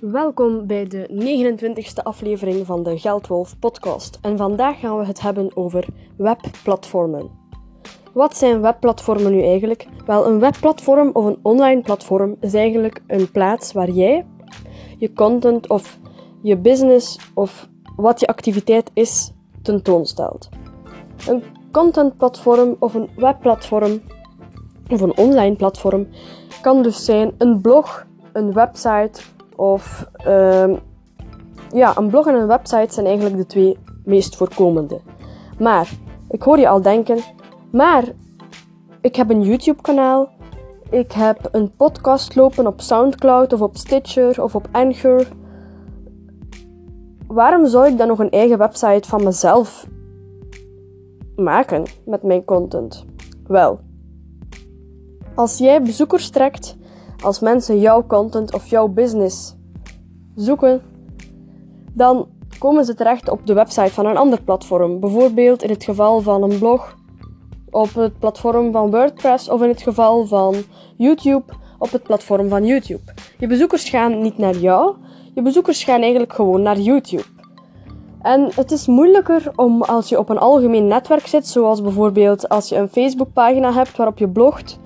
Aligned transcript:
Welkom 0.00 0.66
bij 0.66 0.86
de 0.86 1.08
29e 1.08 2.02
aflevering 2.02 2.66
van 2.66 2.82
de 2.82 2.98
Geldwolf 2.98 3.58
podcast. 3.58 4.18
En 4.22 4.36
vandaag 4.36 4.80
gaan 4.80 4.98
we 4.98 5.04
het 5.04 5.20
hebben 5.20 5.56
over 5.56 5.86
webplatformen. 6.16 7.30
Wat 8.12 8.36
zijn 8.36 8.60
webplatformen 8.60 9.32
nu 9.32 9.42
eigenlijk? 9.42 9.86
Wel, 10.06 10.26
een 10.26 10.40
webplatform 10.40 11.10
of 11.12 11.24
een 11.24 11.38
online 11.42 11.80
platform 11.80 12.36
is 12.40 12.54
eigenlijk 12.54 13.02
een 13.06 13.30
plaats 13.30 13.72
waar 13.72 13.90
jij 13.90 14.26
je 14.98 15.12
content 15.12 15.68
of 15.68 15.98
je 16.42 16.56
business 16.56 17.18
of 17.34 17.68
wat 17.96 18.20
je 18.20 18.26
activiteit 18.26 18.90
is 18.94 19.32
tentoonstelt. 19.62 20.48
Een 21.28 21.42
contentplatform 21.72 22.76
of 22.78 22.94
een 22.94 23.10
webplatform 23.16 24.00
of 24.88 25.00
een 25.00 25.16
online 25.16 25.56
platform 25.56 26.06
kan 26.62 26.82
dus 26.82 27.04
zijn 27.04 27.34
een 27.38 27.60
blog, 27.60 28.06
een 28.32 28.52
website 28.52 29.20
of 29.60 30.06
ehm, 30.12 30.76
ja, 31.72 31.96
een 31.96 32.08
blog 32.08 32.26
en 32.26 32.34
een 32.34 32.46
website 32.46 32.94
zijn 32.94 33.06
eigenlijk 33.06 33.36
de 33.36 33.46
twee 33.46 33.78
meest 34.04 34.36
voorkomende. 34.36 35.00
Maar 35.58 35.92
ik 36.30 36.42
hoor 36.42 36.58
je 36.58 36.68
al 36.68 36.82
denken, 36.82 37.18
maar 37.72 38.04
ik 39.00 39.16
heb 39.16 39.30
een 39.30 39.42
YouTube-kanaal, 39.42 40.28
ik 40.90 41.12
heb 41.12 41.48
een 41.52 41.76
podcast 41.76 42.34
lopen 42.34 42.66
op 42.66 42.80
SoundCloud 42.80 43.52
of 43.52 43.60
op 43.60 43.76
Stitcher 43.76 44.42
of 44.42 44.54
op 44.54 44.68
Anchor. 44.72 45.26
Waarom 47.26 47.66
zou 47.66 47.86
ik 47.86 47.98
dan 47.98 48.08
nog 48.08 48.18
een 48.18 48.30
eigen 48.30 48.58
website 48.58 49.08
van 49.08 49.24
mezelf 49.24 49.86
maken 51.36 51.82
met 52.04 52.22
mijn 52.22 52.44
content? 52.44 53.04
Wel, 53.46 53.80
als 55.34 55.58
jij 55.58 55.82
bezoekers 55.82 56.30
trekt, 56.30 56.76
als 57.22 57.40
mensen 57.40 57.80
jouw 57.80 58.06
content 58.06 58.54
of 58.54 58.66
jouw 58.66 58.88
business 58.88 59.54
zoeken, 60.34 60.82
dan 61.92 62.28
komen 62.58 62.84
ze 62.84 62.94
terecht 62.94 63.30
op 63.30 63.46
de 63.46 63.54
website 63.54 63.92
van 63.92 64.06
een 64.06 64.16
ander 64.16 64.42
platform. 64.42 65.00
Bijvoorbeeld 65.00 65.62
in 65.62 65.70
het 65.70 65.84
geval 65.84 66.20
van 66.20 66.42
een 66.42 66.58
blog 66.58 66.98
op 67.70 67.94
het 67.94 68.18
platform 68.18 68.72
van 68.72 68.90
WordPress 68.90 69.48
of 69.48 69.62
in 69.62 69.68
het 69.68 69.82
geval 69.82 70.26
van 70.26 70.54
YouTube 70.96 71.42
op 71.78 71.90
het 71.90 72.02
platform 72.02 72.48
van 72.48 72.66
YouTube. 72.66 73.12
Je 73.38 73.46
bezoekers 73.46 73.88
gaan 73.88 74.22
niet 74.22 74.38
naar 74.38 74.56
jou, 74.56 74.96
je 75.34 75.42
bezoekers 75.42 75.84
gaan 75.84 76.00
eigenlijk 76.00 76.32
gewoon 76.32 76.62
naar 76.62 76.78
YouTube. 76.78 77.24
En 78.22 78.50
het 78.54 78.70
is 78.70 78.86
moeilijker 78.86 79.52
om 79.56 79.82
als 79.82 80.08
je 80.08 80.18
op 80.18 80.28
een 80.28 80.38
algemeen 80.38 80.86
netwerk 80.86 81.26
zit, 81.26 81.46
zoals 81.46 81.82
bijvoorbeeld 81.82 82.48
als 82.48 82.68
je 82.68 82.76
een 82.76 82.88
Facebookpagina 82.88 83.72
hebt 83.72 83.96
waarop 83.96 84.18
je 84.18 84.28
blogt, 84.28 84.78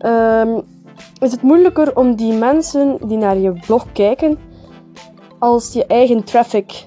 um, 0.00 0.62
is 1.18 1.30
het 1.30 1.42
moeilijker 1.42 1.96
om 1.96 2.14
die 2.14 2.32
mensen 2.32 2.98
die 3.06 3.16
naar 3.16 3.38
je 3.38 3.52
blog 3.52 3.92
kijken 3.92 4.38
als 5.38 5.72
je 5.72 5.86
eigen 5.86 6.24
traffic 6.24 6.86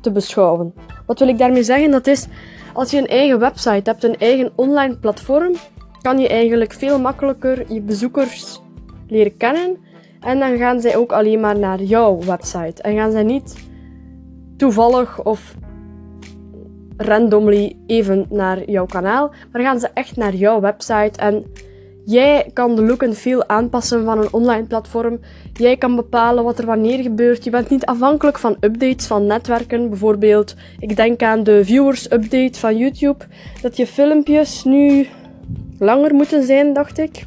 te 0.00 0.10
beschouwen. 0.10 0.74
Wat 1.06 1.18
wil 1.18 1.28
ik 1.28 1.38
daarmee 1.38 1.62
zeggen? 1.62 1.90
Dat 1.90 2.06
is 2.06 2.26
als 2.72 2.90
je 2.90 2.98
een 2.98 3.06
eigen 3.06 3.38
website 3.38 3.90
hebt, 3.90 4.04
een 4.04 4.18
eigen 4.18 4.52
online 4.54 4.96
platform, 4.96 5.54
kan 6.02 6.18
je 6.18 6.28
eigenlijk 6.28 6.72
veel 6.72 7.00
makkelijker 7.00 7.72
je 7.72 7.80
bezoekers 7.80 8.60
leren 9.08 9.36
kennen. 9.36 9.76
En 10.20 10.38
dan 10.38 10.56
gaan 10.56 10.80
zij 10.80 10.96
ook 10.96 11.12
alleen 11.12 11.40
maar 11.40 11.58
naar 11.58 11.82
jouw 11.82 12.18
website. 12.18 12.82
En 12.82 12.96
gaan 12.96 13.10
zij 13.10 13.22
niet 13.22 13.68
toevallig 14.56 15.24
of 15.24 15.54
randomly 16.96 17.76
even 17.86 18.26
naar 18.30 18.70
jouw 18.70 18.86
kanaal, 18.86 19.32
maar 19.52 19.62
gaan 19.62 19.80
ze 19.80 19.88
echt 19.94 20.16
naar 20.16 20.34
jouw 20.34 20.60
website 20.60 21.20
en 21.20 21.44
Jij 22.04 22.50
kan 22.52 22.76
de 22.76 22.82
look 22.82 23.02
en 23.02 23.14
feel 23.14 23.48
aanpassen 23.48 24.04
van 24.04 24.18
een 24.18 24.32
online 24.32 24.66
platform. 24.66 25.20
Jij 25.52 25.76
kan 25.76 25.96
bepalen 25.96 26.44
wat 26.44 26.58
er 26.58 26.66
wanneer 26.66 27.02
gebeurt. 27.02 27.44
Je 27.44 27.50
bent 27.50 27.70
niet 27.70 27.86
afhankelijk 27.86 28.38
van 28.38 28.56
updates 28.60 29.06
van 29.06 29.26
netwerken. 29.26 29.88
Bijvoorbeeld, 29.88 30.54
ik 30.78 30.96
denk 30.96 31.22
aan 31.22 31.42
de 31.42 31.64
viewers 31.64 32.12
update 32.12 32.58
van 32.58 32.76
YouTube. 32.76 33.24
Dat 33.62 33.76
je 33.76 33.86
filmpjes 33.86 34.64
nu 34.64 35.06
langer 35.78 36.14
moeten 36.14 36.42
zijn, 36.42 36.72
dacht 36.72 36.98
ik. 36.98 37.24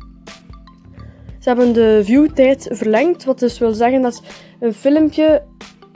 Ze 1.40 1.50
hebben 1.50 1.74
de 1.74 2.02
viewtijd 2.04 2.68
verlengd, 2.72 3.24
wat 3.24 3.40
dus 3.40 3.60
wil 3.60 3.74
zeggen 3.74 4.02
dat 4.02 4.22
een 4.60 4.74
filmpje 4.74 5.44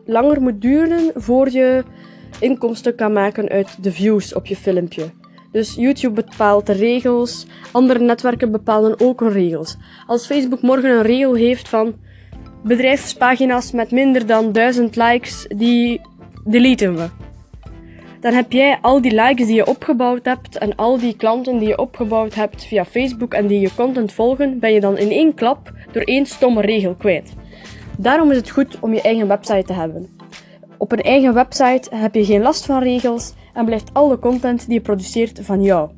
langer 0.05 0.41
moet 0.41 0.61
duren 0.61 1.11
voor 1.15 1.49
je 1.49 1.83
inkomsten 2.39 2.95
kan 2.95 3.13
maken 3.13 3.49
uit 3.49 3.83
de 3.83 3.91
views 3.91 4.33
op 4.33 4.45
je 4.45 4.55
filmpje. 4.55 5.20
Dus 5.51 5.75
YouTube 5.75 6.23
bepaalt 6.23 6.65
de 6.65 6.73
regels, 6.73 7.45
andere 7.71 7.99
netwerken 7.99 8.51
bepalen 8.51 8.99
ook 8.99 9.19
hun 9.19 9.31
regels. 9.31 9.77
Als 10.07 10.25
Facebook 10.25 10.61
morgen 10.61 10.89
een 10.89 11.01
regel 11.01 11.33
heeft 11.33 11.69
van 11.69 11.93
bedrijfspagina's 12.63 13.71
met 13.71 13.91
minder 13.91 14.25
dan 14.25 14.51
1000 14.51 14.95
likes, 14.95 15.45
die 15.55 16.01
deleten 16.45 16.95
we. 16.95 17.09
Dan 18.19 18.33
heb 18.33 18.51
jij 18.51 18.77
al 18.81 19.01
die 19.01 19.21
likes 19.21 19.45
die 19.45 19.55
je 19.55 19.67
opgebouwd 19.67 20.25
hebt 20.25 20.57
en 20.57 20.75
al 20.75 20.99
die 20.99 21.15
klanten 21.15 21.57
die 21.57 21.67
je 21.67 21.77
opgebouwd 21.77 22.33
hebt 22.33 22.65
via 22.65 22.85
Facebook 22.85 23.33
en 23.33 23.47
die 23.47 23.59
je 23.59 23.75
content 23.75 24.11
volgen, 24.11 24.59
ben 24.59 24.73
je 24.73 24.79
dan 24.79 24.97
in 24.97 25.11
één 25.11 25.33
klap 25.33 25.71
door 25.91 26.01
één 26.01 26.25
stomme 26.25 26.61
regel 26.61 26.95
kwijt. 26.95 27.33
Daarom 27.97 28.31
is 28.31 28.37
het 28.37 28.49
goed 28.49 28.79
om 28.79 28.93
je 28.93 29.01
eigen 29.01 29.27
website 29.27 29.63
te 29.63 29.73
hebben. 29.73 30.20
Op 30.81 30.91
een 30.91 31.01
eigen 31.01 31.33
website 31.33 31.95
heb 31.95 32.15
je 32.15 32.25
geen 32.25 32.41
last 32.41 32.65
van 32.65 32.83
regels 32.83 33.33
en 33.53 33.65
blijft 33.65 33.93
alle 33.93 34.19
content 34.19 34.65
die 34.65 34.73
je 34.73 34.81
produceert 34.81 35.39
van 35.41 35.61
jou. 35.61 35.89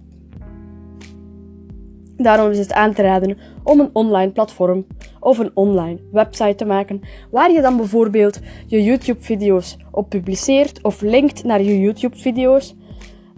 Daarom 2.18 2.52
is 2.52 2.58
het 2.58 2.74
aan 2.74 2.94
te 2.94 3.02
raden 3.02 3.38
om 3.64 3.80
een 3.80 3.90
online 3.94 4.32
platform 4.32 4.86
of 5.20 5.38
een 5.38 5.52
online 5.54 6.00
website 6.12 6.56
te 6.56 6.66
maken 6.66 7.02
waar 7.32 7.52
je 7.52 7.62
dan 7.62 7.78
bijvoorbeeld 7.78 8.40
je 8.68 8.84
YouTube-video's 8.84 9.78
op 9.92 10.10
publiceert 10.10 10.82
of 10.82 11.02
linkt 11.02 11.44
naar 11.44 11.62
je 11.62 11.80
YouTube-video's. 11.80 12.76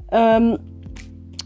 Um, 0.10 0.58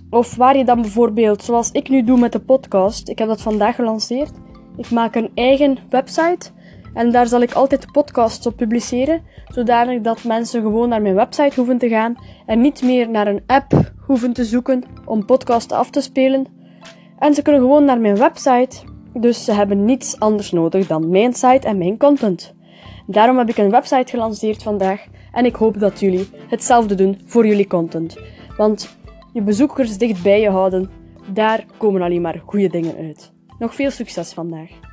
of 0.09 0.35
waar 0.35 0.57
je 0.57 0.65
dan 0.65 0.81
bijvoorbeeld, 0.81 1.43
zoals 1.43 1.71
ik 1.71 1.89
nu 1.89 2.03
doe 2.03 2.19
met 2.19 2.31
de 2.31 2.39
podcast, 2.39 3.09
ik 3.09 3.19
heb 3.19 3.27
dat 3.27 3.41
vandaag 3.41 3.75
gelanceerd. 3.75 4.31
Ik 4.77 4.91
maak 4.91 5.15
een 5.15 5.31
eigen 5.33 5.77
website 5.89 6.51
en 6.93 7.11
daar 7.11 7.27
zal 7.27 7.41
ik 7.41 7.53
altijd 7.53 7.91
podcasts 7.91 8.47
op 8.47 8.55
publiceren, 8.55 9.21
zodanig 9.47 10.01
dat 10.01 10.23
mensen 10.23 10.61
gewoon 10.61 10.89
naar 10.89 11.01
mijn 11.01 11.15
website 11.15 11.55
hoeven 11.55 11.77
te 11.77 11.89
gaan 11.89 12.15
en 12.45 12.61
niet 12.61 12.81
meer 12.81 13.09
naar 13.09 13.27
een 13.27 13.43
app 13.45 13.91
hoeven 14.05 14.33
te 14.33 14.45
zoeken 14.45 14.83
om 15.05 15.25
podcasts 15.25 15.73
af 15.73 15.89
te 15.89 16.01
spelen. 16.01 16.45
En 17.19 17.33
ze 17.33 17.41
kunnen 17.41 17.61
gewoon 17.61 17.85
naar 17.85 17.99
mijn 17.99 18.17
website, 18.17 18.77
dus 19.13 19.45
ze 19.45 19.51
hebben 19.51 19.85
niets 19.85 20.19
anders 20.19 20.51
nodig 20.51 20.87
dan 20.87 21.09
mijn 21.09 21.33
site 21.33 21.67
en 21.67 21.77
mijn 21.77 21.97
content. 21.97 22.53
Daarom 23.07 23.37
heb 23.37 23.49
ik 23.49 23.57
een 23.57 23.71
website 23.71 24.11
gelanceerd 24.11 24.63
vandaag 24.63 25.05
en 25.31 25.45
ik 25.45 25.55
hoop 25.55 25.79
dat 25.79 25.99
jullie 25.99 26.29
hetzelfde 26.47 26.95
doen 26.95 27.19
voor 27.25 27.47
jullie 27.47 27.67
content. 27.67 28.17
Want 28.57 28.97
je 29.33 29.41
bezoekers 29.41 29.97
dicht 29.97 30.23
bij 30.23 30.41
je 30.41 30.49
houden, 30.49 30.89
daar 31.33 31.65
komen 31.77 32.01
alleen 32.01 32.21
maar 32.21 32.41
goede 32.45 32.67
dingen 32.67 32.95
uit. 32.97 33.31
Nog 33.59 33.75
veel 33.75 33.91
succes 33.91 34.33
vandaag. 34.33 34.88